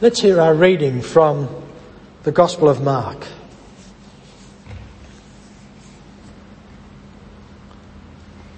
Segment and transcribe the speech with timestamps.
[0.00, 1.48] Let's hear our reading from
[2.22, 3.26] the Gospel of Mark.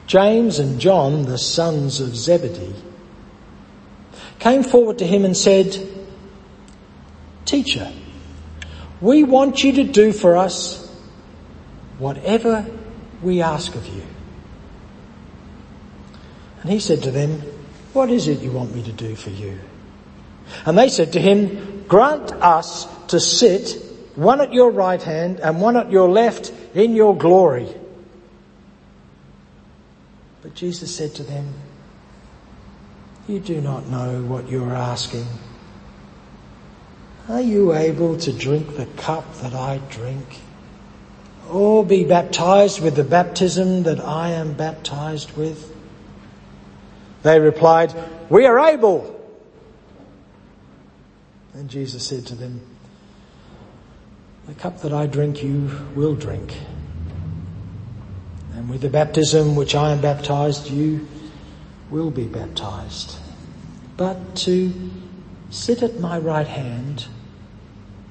[0.07, 2.75] James and John, the sons of Zebedee,
[4.39, 5.79] came forward to him and said,
[7.47, 7.91] Teacher,
[9.01, 10.95] we want you to do for us
[11.99, 12.67] whatever
[13.23, 14.03] we ask of you.
[16.61, 17.41] And he said to them,
[17.95, 19.59] what is it you want me to do for you?
[20.67, 23.83] And they said to him, grant us to sit
[24.15, 27.69] one at your right hand and one at your left in your glory.
[30.43, 31.53] But Jesus said to them,
[33.29, 35.27] You do not know what you are asking.
[37.29, 40.41] Are you able to drink the cup that I drink?
[41.49, 45.73] Or be baptized with the baptism that I am baptized with?
[47.23, 47.95] They replied,
[48.29, 49.20] We are able.
[51.55, 52.61] And Jesus said to them,
[54.47, 56.55] The cup that I drink you will drink
[58.61, 61.09] and with the baptism which I am baptized, you
[61.89, 63.17] will be baptized.
[63.97, 64.71] But to
[65.49, 67.07] sit at my right hand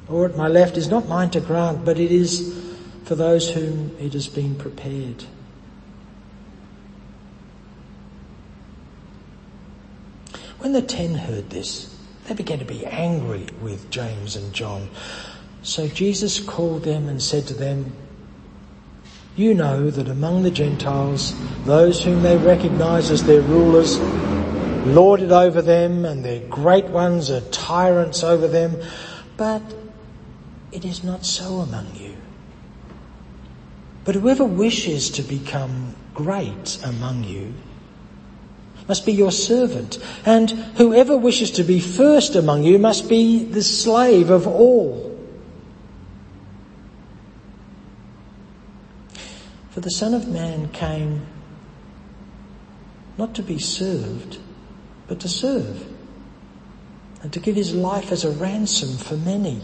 [0.08, 2.52] or at my left is not mine to grant, but it is
[3.04, 5.24] for those whom it has been prepared.
[10.58, 11.96] When the ten heard this,
[12.30, 14.88] they began to be angry with James and John.
[15.64, 17.92] So Jesus called them and said to them,
[19.36, 23.98] you know that among the Gentiles, those whom they recognize as their rulers
[24.86, 28.80] lord it over them and their great ones are tyrants over them,
[29.36, 29.64] but
[30.72, 32.16] it is not so among you.
[34.06, 37.56] But whoever wishes to become great among you
[38.90, 43.62] must be your servant, and whoever wishes to be first among you must be the
[43.62, 45.16] slave of all.
[49.70, 51.28] For the Son of Man came
[53.16, 54.40] not to be served,
[55.08, 55.86] but to serve,
[57.22, 59.62] and to give his life as a ransom for many.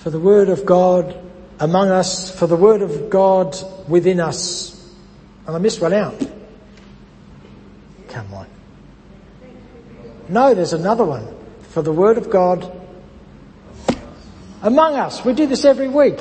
[0.00, 1.16] For the word of God
[1.58, 3.56] among us, for the word of God
[3.88, 4.76] within us.
[5.46, 6.20] And I missed one out.
[8.08, 8.46] Come on.
[10.28, 11.26] No, there's another one
[11.70, 12.70] for the Word of God
[14.62, 15.24] among us.
[15.24, 16.20] We do this every week.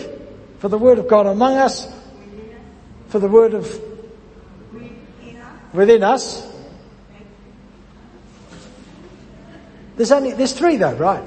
[0.59, 1.87] For the Word of God among us,
[3.07, 3.81] for the Word of
[5.71, 6.45] within us.
[9.95, 11.23] There's only, there's three though, right?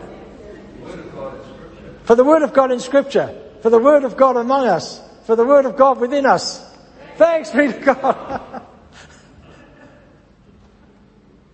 [2.05, 5.37] For the Word of God in Scripture, for the Word of God among us, for
[5.37, 6.69] the Word of God within us.
[7.17, 8.63] Thanks be to God.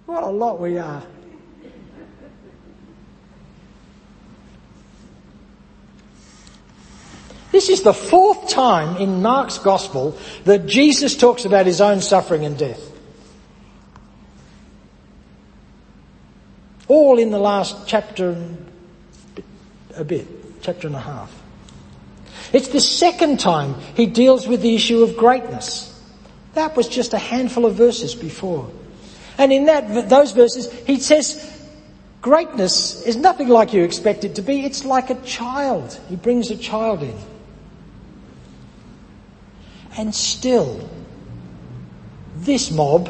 [0.07, 1.03] what a lot we are.
[7.51, 12.45] This is the fourth time in Mark's gospel that Jesus talks about his own suffering
[12.45, 12.81] and death.
[16.87, 18.57] All in the last chapter
[19.97, 20.27] a bit,
[20.69, 21.33] chapter and a half.
[22.53, 25.99] It's the second time he deals with the issue of greatness.
[26.53, 28.71] That was just a handful of verses before.
[29.39, 31.67] And in that, those verses, he says,
[32.21, 34.67] greatness is nothing like you expect it to be.
[34.67, 35.99] It's like a child.
[36.11, 37.17] He brings a child in.
[39.97, 40.87] And still,
[42.37, 43.09] this mob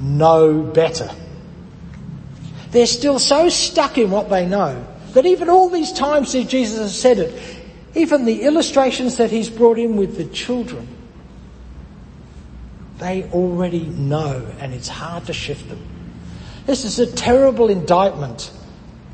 [0.00, 1.10] know better.
[2.70, 6.78] They're still so stuck in what they know that even all these times that Jesus
[6.78, 7.60] has said it,
[7.94, 10.88] even the illustrations that he's brought in with the children,
[12.98, 15.80] they already know and it's hard to shift them.
[16.66, 18.52] This is a terrible indictment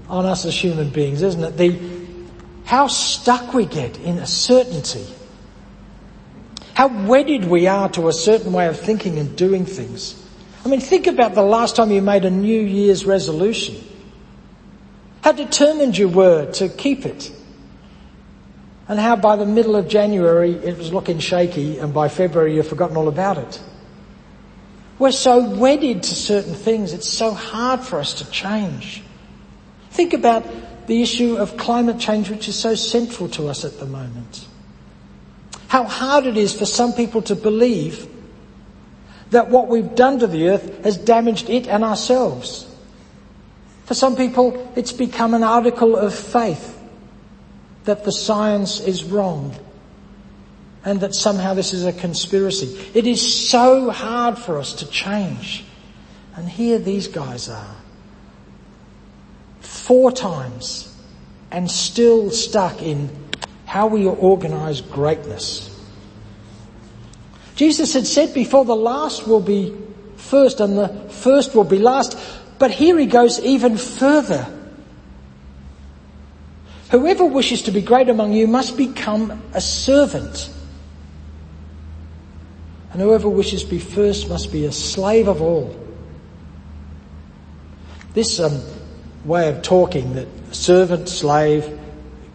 [0.08, 1.56] on us as human beings, isn't it?
[1.56, 1.78] The,
[2.64, 5.06] how stuck we get in a certainty
[6.80, 10.14] how wedded we are to a certain way of thinking and doing things.
[10.64, 13.76] I mean, think about the last time you made a New Year's resolution.
[15.22, 17.30] How determined you were to keep it.
[18.88, 22.68] And how by the middle of January it was looking shaky and by February you've
[22.68, 23.60] forgotten all about it.
[24.98, 29.02] We're so wedded to certain things, it's so hard for us to change.
[29.90, 30.46] Think about
[30.86, 34.46] the issue of climate change which is so central to us at the moment.
[35.68, 38.08] How hard it is for some people to believe
[39.30, 42.66] that what we've done to the earth has damaged it and ourselves.
[43.90, 46.80] For some people, it's become an article of faith
[47.86, 49.56] that the science is wrong.
[50.84, 52.78] and that somehow this is a conspiracy.
[52.94, 55.64] It is so hard for us to change.
[56.36, 57.76] And here these guys are.
[59.58, 60.96] Four times
[61.50, 63.10] and still stuck in
[63.66, 65.68] how we organize greatness.
[67.56, 69.76] Jesus had said before the last will be
[70.16, 72.16] first and the first will be last.
[72.60, 74.46] But here he goes even further.
[76.90, 80.50] Whoever wishes to be great among you must become a servant.
[82.92, 85.74] And whoever wishes to be first must be a slave of all.
[88.12, 88.60] This um,
[89.24, 91.80] way of talking that servant, slave,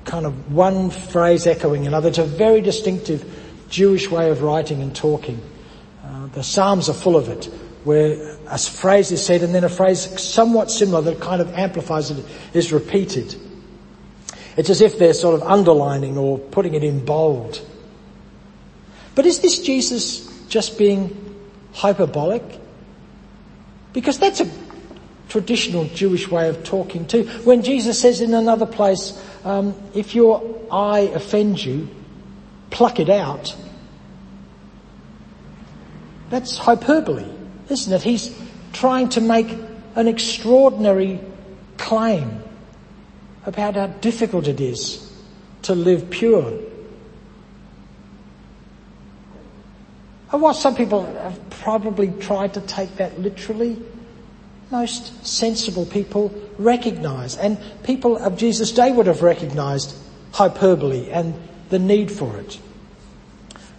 [0.06, 3.24] kind of one phrase echoing another, it's a very distinctive
[3.70, 5.40] Jewish way of writing and talking.
[6.04, 7.48] Uh, the Psalms are full of it,
[7.86, 12.12] where a phrase is said and then a phrase somewhat similar that kind of amplifies
[12.12, 13.36] it is repeated.
[14.58, 17.62] It's as if they're sort of underlining or putting it in bold.
[19.14, 21.16] But is this Jesus just being
[21.74, 22.44] hyperbolic?
[23.94, 24.50] Because that's a
[25.30, 27.26] traditional Jewish way of talking too.
[27.44, 30.42] When Jesus says in another place, um, if your
[30.72, 31.88] eye offends you,
[32.72, 33.56] pluck it out.
[36.30, 37.26] That's hyperbole,
[37.70, 38.02] isn't it?
[38.02, 38.36] He's
[38.74, 39.48] trying to make
[39.96, 41.20] an extraordinary
[41.78, 42.44] claim
[43.46, 45.12] about how difficult it is
[45.64, 46.60] to live pure.
[50.32, 53.82] And while some people have probably tried to take that literally,
[54.72, 59.96] most sensible people recognize, and people of Jesus' day would have recognized
[60.34, 61.34] hyperbole and
[61.70, 62.60] the need for it.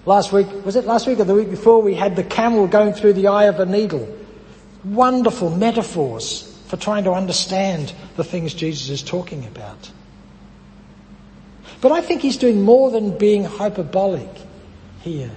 [0.06, 2.92] Last week, was it last week or the week before, we had the camel going
[2.92, 4.16] through the eye of a needle.
[4.84, 9.90] Wonderful metaphors for trying to understand the things Jesus is talking about.
[11.80, 14.28] But I think he's doing more than being hyperbolic
[15.00, 15.32] here.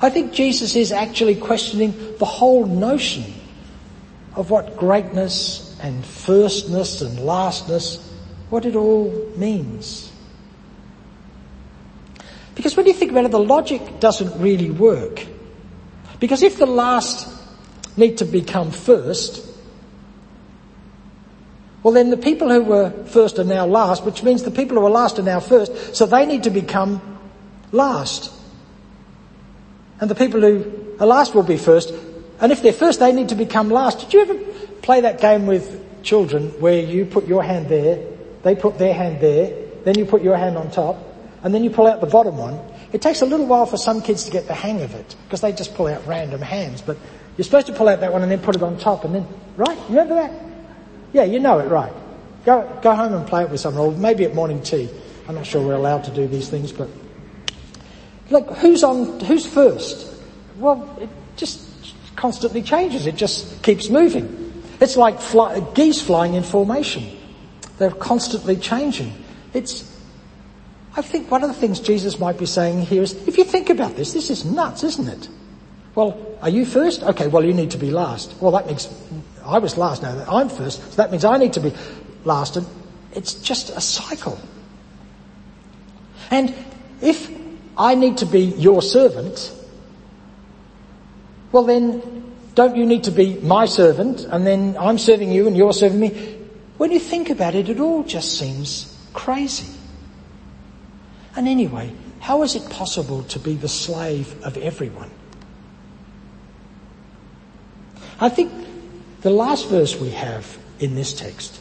[0.00, 3.24] I think Jesus is actually questioning the whole notion
[4.34, 8.10] of what greatness and firstness and lastness,
[8.48, 10.09] what it all means.
[12.60, 15.26] Because when you think about it, the logic doesn't really work.
[16.18, 17.26] Because if the last
[17.96, 19.48] need to become first,
[21.82, 24.84] well then the people who were first are now last, which means the people who
[24.84, 27.00] are last are now first, so they need to become
[27.72, 28.30] last.
[29.98, 31.94] And the people who are last will be first.
[32.42, 34.00] And if they're first, they need to become last.
[34.00, 34.34] Did you ever
[34.82, 38.04] play that game with children where you put your hand there,
[38.42, 41.06] they put their hand there, then you put your hand on top,
[41.42, 42.60] and then you pull out the bottom one?
[42.92, 45.40] It takes a little while for some kids to get the hang of it because
[45.40, 46.82] they just pull out random hands.
[46.82, 46.96] But
[47.36, 49.26] you're supposed to pull out that one and then put it on top and then,
[49.56, 49.76] right?
[49.76, 50.32] You remember that?
[51.12, 51.92] Yeah, you know it, right.
[52.44, 54.88] Go, go home and play it with someone or maybe at morning tea.
[55.28, 56.88] I'm not sure we're allowed to do these things, but
[58.30, 60.06] Look, who's on, who's first?
[60.58, 61.68] Well, it just
[62.14, 63.06] constantly changes.
[63.06, 64.62] It just keeps moving.
[64.80, 67.04] It's like fly, geese flying in formation.
[67.78, 69.12] They're constantly changing.
[69.52, 69.82] It's,
[71.00, 73.70] I think one of the things Jesus might be saying here is, if you think
[73.70, 75.30] about this, this is nuts, isn't it?
[75.94, 77.02] Well, are you first?
[77.02, 78.34] Okay, well you need to be last.
[78.38, 78.86] Well that makes,
[79.42, 81.72] I was last now, I'm first, so that means I need to be
[82.24, 82.66] last and
[83.14, 84.38] it's just a cycle.
[86.30, 86.54] And
[87.00, 87.30] if
[87.78, 89.54] I need to be your servant,
[91.50, 95.56] well then don't you need to be my servant and then I'm serving you and
[95.56, 96.36] you're serving me?
[96.76, 99.79] When you think about it, it all just seems crazy.
[101.40, 105.10] And anyway, how is it possible to be the slave of everyone?
[108.20, 108.52] I think
[109.22, 111.58] the last verse we have in this text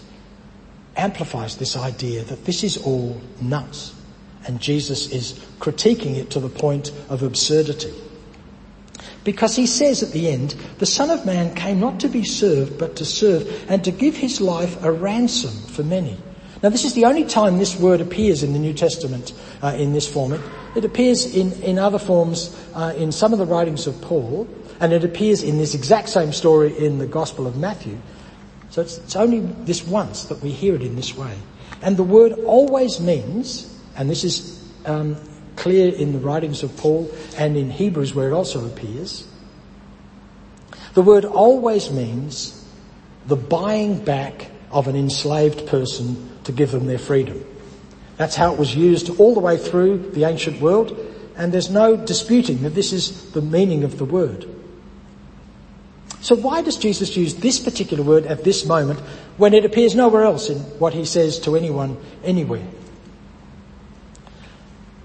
[0.97, 3.95] amplifies this idea that this is all nuts.
[4.45, 7.93] And Jesus is critiquing it to the point of absurdity.
[9.23, 12.77] Because he says at the end, the Son of Man came not to be served,
[12.77, 16.17] but to serve and to give his life a ransom for many.
[16.61, 19.93] Now this is the only time this word appears in the New Testament uh, in
[19.93, 20.41] this format.
[20.75, 24.47] It appears in, in other forms uh, in some of the writings of Paul,
[24.79, 27.97] and it appears in this exact same story in the Gospel of Matthew.
[28.69, 31.35] So it's, it's only this once that we hear it in this way.
[31.81, 35.17] And the word always means and this is um,
[35.57, 39.27] clear in the writings of Paul and in Hebrews where it also appears.
[40.93, 42.65] The word always means
[43.27, 47.45] the buying back of an enslaved person to give them their freedom.
[48.17, 50.97] That's how it was used all the way through the ancient world,
[51.37, 54.45] and there's no disputing that this is the meaning of the word.
[56.21, 58.99] So why does Jesus use this particular word at this moment
[59.37, 62.67] when it appears nowhere else in what he says to anyone anywhere?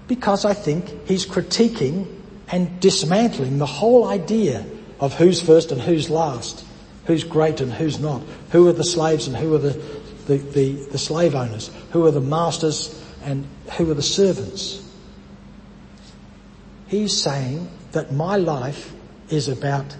[0.07, 2.07] because I think he's critiquing
[2.51, 4.65] and dismantling the whole idea
[4.99, 6.65] of who's first and who's last,
[7.05, 8.21] who's great and who's not,
[8.51, 9.71] who are the slaves and who are the,
[10.27, 14.81] the, the, the slave owners, who are the masters and who are the servants.
[16.87, 18.93] He's saying that my life
[19.29, 19.95] is about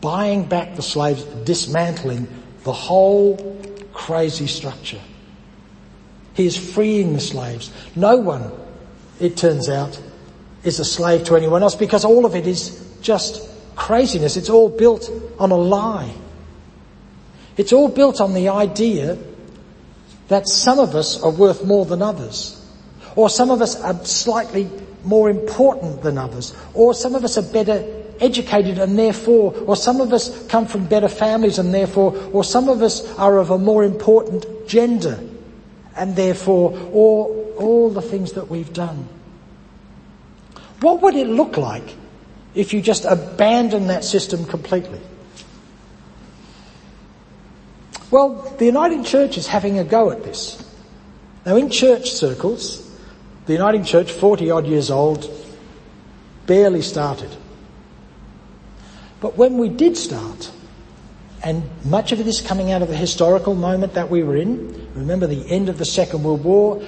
[0.00, 2.28] buying back the slaves, dismantling
[2.64, 3.56] the whole
[3.92, 5.00] crazy structure.
[6.34, 7.72] He is freeing the slaves.
[7.96, 8.52] No one,
[9.20, 10.00] it turns out,
[10.64, 14.36] is a slave to anyone else because all of it is just craziness.
[14.36, 16.12] It's all built on a lie.
[17.58, 19.18] It's all built on the idea
[20.28, 22.54] that some of us are worth more than others.
[23.16, 24.70] Or some of us are slightly
[25.04, 26.54] more important than others.
[26.72, 27.84] Or some of us are better
[28.20, 32.68] educated and therefore, or some of us come from better families and therefore, or some
[32.68, 35.18] of us are of a more important gender
[35.96, 39.08] and therefore, or all the things that we've done.
[40.80, 41.96] What would it look like
[42.54, 45.00] if you just abandon that system completely?
[48.10, 50.64] Well, the Uniting Church is having a go at this.
[51.44, 52.88] Now in church circles,
[53.46, 55.30] the Uniting Church, 40 odd years old,
[56.46, 57.30] barely started.
[59.20, 60.50] But when we did start,
[61.42, 64.88] and much of it is coming out of the historical moment that we were in,
[64.94, 66.82] remember the end of the Second World War,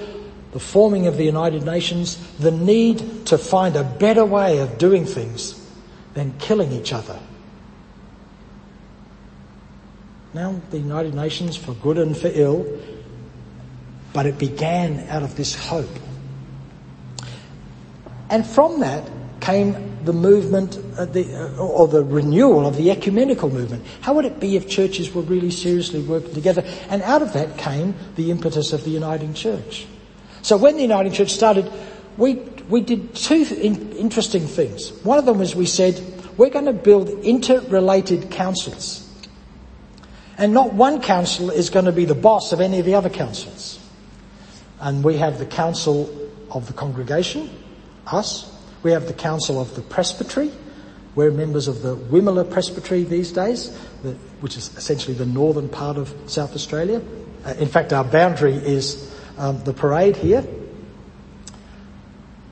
[0.51, 5.05] the forming of the United Nations, the need to find a better way of doing
[5.05, 5.59] things
[6.13, 7.17] than killing each other.
[10.33, 12.65] Now the United Nations, for good and for ill,
[14.13, 15.89] but it began out of this hope.
[18.29, 19.09] And from that
[19.41, 23.85] came the movement, uh, the, uh, or the renewal of the ecumenical movement.
[24.01, 26.63] How would it be if churches were really seriously working together?
[26.89, 29.85] And out of that came the impetus of the Uniting Church.
[30.41, 31.71] So when the Uniting Church started,
[32.17, 32.35] we,
[32.69, 34.91] we did two in, interesting things.
[35.03, 36.01] One of them was we said,
[36.37, 39.00] we're going to build interrelated councils.
[40.41, 43.11] And not one council is going to be the boss of any of the other
[43.11, 43.79] councils.
[44.79, 46.09] And we have the council
[46.49, 47.47] of the congregation,
[48.07, 48.51] us.
[48.81, 50.51] We have the council of the presbytery.
[51.13, 53.69] We're members of the Wimmera Presbytery these days,
[54.39, 57.03] which is essentially the northern part of South Australia.
[57.45, 60.41] Uh, in fact, our boundary is um, the parade here,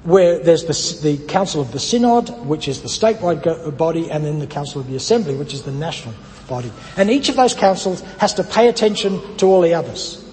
[0.04, 4.38] where there's the, the, Council of the Synod, which is the statewide body, and then
[4.38, 6.14] the Council of the Assembly, which is the national
[6.50, 6.72] body.
[6.98, 10.26] And each of those councils has to pay attention to all the others.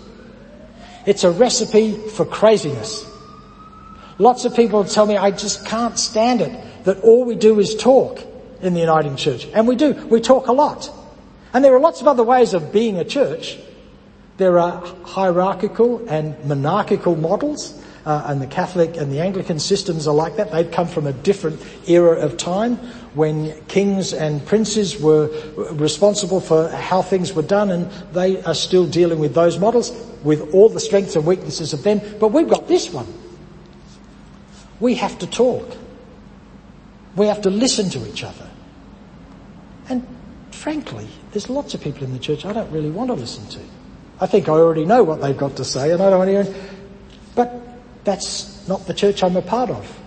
[1.05, 3.09] It's a recipe for craziness.
[4.19, 7.77] Lots of people tell me, I just can't stand it, that all we do is
[7.77, 8.21] talk
[8.63, 9.47] in the Uniting Church.
[9.53, 9.93] And we do.
[10.07, 10.91] We talk a lot.
[11.53, 13.59] And there are lots of other ways of being a church.
[14.37, 20.15] There are hierarchical and monarchical models, uh, and the Catholic and the Anglican systems are
[20.15, 20.53] like that.
[20.53, 22.77] They've come from a different era of time
[23.15, 25.29] when kings and princes were
[25.73, 29.91] responsible for how things were done and they are still dealing with those models
[30.23, 32.01] with all the strengths and weaknesses of them.
[32.21, 33.13] But we've got this one.
[34.79, 35.77] We have to talk.
[37.17, 38.49] We have to listen to each other.
[39.89, 40.07] And
[40.53, 43.61] frankly, there's lots of people in the church I don't really want to listen to.
[44.21, 46.76] I think I already know what they've got to say and I don't want to
[48.07, 50.01] that's not the church I'm a part of.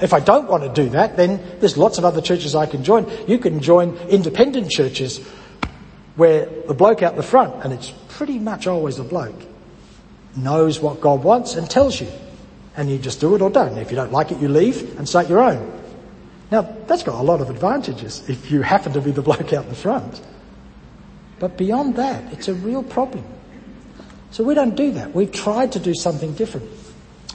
[0.00, 2.84] If I don't want to do that, then there's lots of other churches I can
[2.84, 3.10] join.
[3.26, 5.26] You can join independent churches
[6.16, 9.40] where the bloke out the front, and it's pretty much always a bloke,
[10.36, 12.08] knows what God wants and tells you.
[12.76, 13.78] And you just do it or don't.
[13.78, 15.72] If you don't like it, you leave and start your own.
[16.50, 19.66] Now, that's got a lot of advantages if you happen to be the bloke out
[19.70, 20.20] the front.
[21.38, 23.24] But beyond that, it's a real problem.
[24.30, 25.14] So we don't do that.
[25.14, 26.68] We've tried to do something different.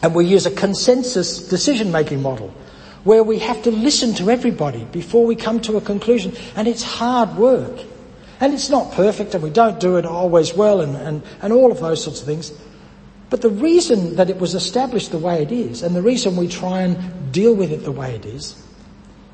[0.01, 2.53] And we use a consensus decision making model
[3.03, 6.33] where we have to listen to everybody before we come to a conclusion.
[6.55, 7.79] And it's hard work.
[8.39, 11.71] And it's not perfect and we don't do it always well and, and, and all
[11.71, 12.51] of those sorts of things.
[13.29, 16.47] But the reason that it was established the way it is and the reason we
[16.47, 18.55] try and deal with it the way it is,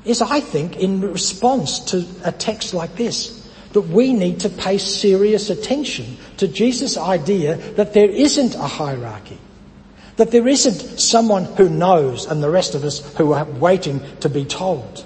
[0.04, 3.34] is I think in response to a text like this
[3.72, 9.38] that we need to pay serious attention to Jesus' idea that there isn't a hierarchy.
[10.18, 14.28] That there isn't someone who knows and the rest of us who are waiting to
[14.28, 15.04] be told.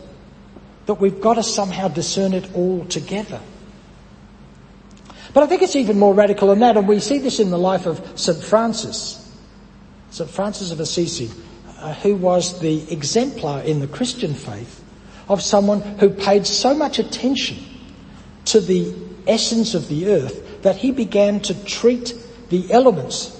[0.87, 3.41] That we've got to somehow discern it all together.
[5.35, 7.59] But I think it's even more radical than that, and we see this in the
[7.59, 8.43] life of St.
[8.43, 9.19] Francis.
[10.11, 10.29] St.
[10.29, 11.31] Francis of Assisi,
[11.79, 14.83] uh, who was the exemplar in the Christian faith
[15.29, 17.59] of someone who paid so much attention
[18.47, 18.95] to the
[19.27, 22.15] essence of the earth that he began to treat
[22.51, 23.39] the elements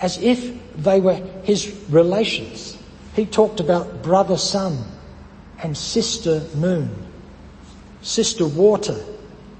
[0.00, 2.78] as if they were his relations.
[3.14, 4.84] He talked about brother sun
[5.60, 6.94] and sister moon,
[8.00, 9.04] sister water,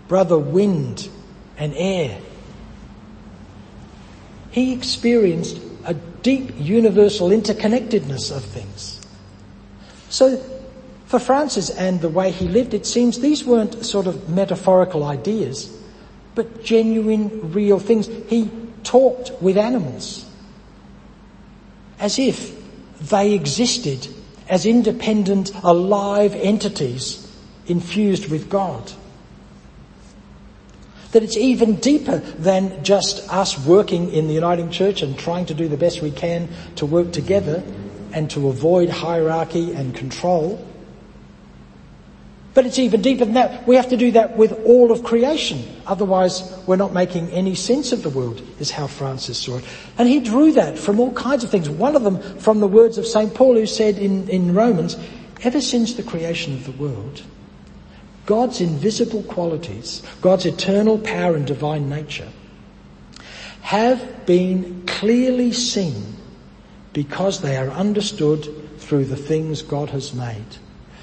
[0.07, 1.09] brother wind
[1.59, 2.21] and air.
[4.53, 9.01] He experienced a deep universal interconnectedness of things.
[10.11, 10.41] So
[11.07, 15.77] for Francis and the way he lived, it seems these weren't sort of metaphorical ideas,
[16.37, 18.07] but genuine, real things.
[18.29, 18.51] He
[18.85, 20.28] talked with animals
[21.99, 22.55] as if
[23.01, 24.09] they existed
[24.49, 27.25] as independent, alive entities
[27.67, 28.93] infused with God.
[31.13, 35.55] That it's even deeper than just us working in the Uniting Church and trying to
[35.55, 37.63] do the best we can to work together
[38.13, 40.65] and to avoid hierarchy and control.
[42.59, 43.69] But it's even deeper than that.
[43.69, 45.63] We have to do that with all of creation.
[45.87, 49.65] Otherwise, we're not making any sense of the world, is how Francis saw it.
[49.97, 51.71] And he drew that from all kinds of things.
[51.71, 53.33] One of them from the words of St.
[53.33, 54.97] Paul who said in, in Romans,
[55.45, 57.23] ever since the creation of the world,
[58.27, 62.29] God's invisible qualities, God's eternal power and divine nature,
[63.61, 66.17] have been clearly seen
[66.93, 70.57] because they are understood through the things God has made.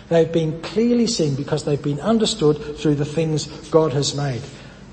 [0.09, 4.41] They've been clearly seen because they've been understood through the things God has made.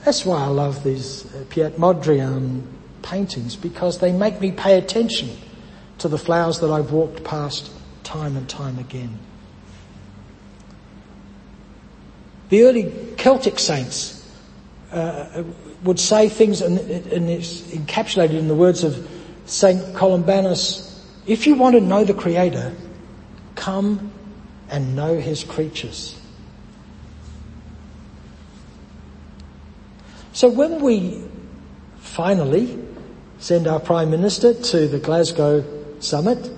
[0.04, 2.62] That's why I love these uh, Piet Mondrian
[3.02, 5.30] paintings because they make me pay attention
[5.98, 7.70] to the flowers that I've walked past
[8.02, 9.18] time and time again.
[12.48, 14.18] The early Celtic saints
[14.90, 15.44] uh,
[15.84, 19.08] would say things, and, and it's encapsulated in the words of
[19.46, 22.74] Saint Columbanus, if you want to know the Creator,
[23.54, 24.12] come
[24.72, 26.18] and know his creatures.
[30.32, 31.22] So when we
[32.00, 32.82] finally
[33.38, 35.62] send our Prime Minister to the Glasgow
[36.00, 36.50] summit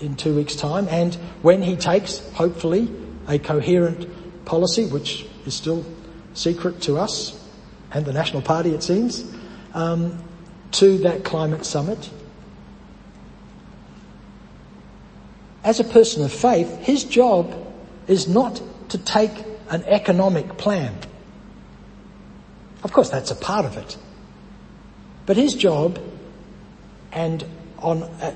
[0.00, 2.90] in two weeks time and when he takes, hopefully,
[3.28, 5.86] a coherent policy, which is still
[6.34, 7.40] secret to us
[7.92, 9.24] and the National Party it seems,
[9.74, 10.22] um,
[10.72, 12.10] to that climate summit,
[15.64, 17.54] as a person of faith, his job
[18.06, 19.32] is not to take
[19.70, 20.94] an economic plan.
[22.82, 23.96] Of course, that's a part of it.
[25.24, 25.98] But his job
[27.12, 27.44] and
[27.78, 28.34] on uh,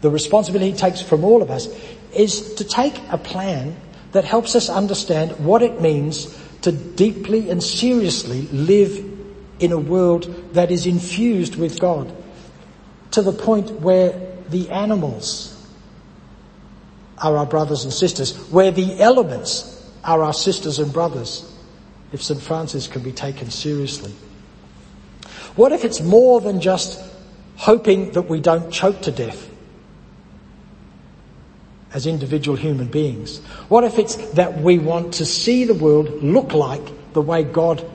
[0.00, 1.66] the responsibility he takes from all of us
[2.14, 3.76] is to take a plan
[4.12, 9.12] that helps us understand what it means to deeply and seriously live
[9.58, 12.14] in a world that is infused with God
[13.10, 14.12] to the point where
[14.50, 15.53] the animals
[17.18, 19.70] are our brothers and sisters, where the elements
[20.02, 21.50] are our sisters and brothers,
[22.12, 22.40] if St.
[22.40, 24.12] Francis can be taken seriously?
[25.56, 27.00] What if it's more than just
[27.56, 29.48] hoping that we don't choke to death
[31.92, 33.38] as individual human beings?
[33.68, 37.88] What if it's that we want to see the world look like the way God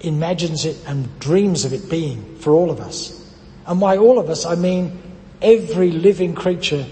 [0.00, 3.18] imagines it and dreams of it being for all of us?
[3.66, 5.00] And by all of us, I mean
[5.42, 6.86] every living creature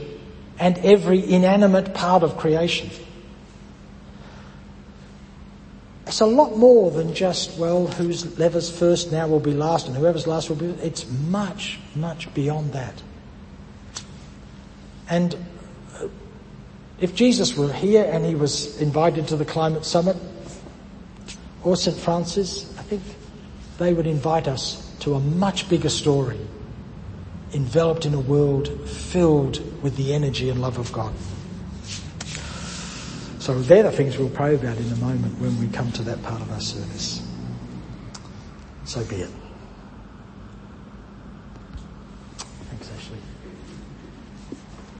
[0.60, 2.90] and every inanimate part of creation.
[6.06, 10.26] It's a lot more than just, well, whoever's first now will be last and whoever's
[10.26, 13.02] last will be, it's much, much beyond that.
[15.08, 15.34] And
[17.00, 20.16] if Jesus were here and he was invited to the climate summit,
[21.62, 21.96] or St.
[21.96, 23.02] Francis, I think
[23.78, 26.38] they would invite us to a much bigger story
[27.52, 31.12] enveloped in a world filled with the energy and love of God.
[33.40, 36.22] So they're the things we'll pray about in a moment when we come to that
[36.22, 37.26] part of our service.
[38.84, 39.30] So be it.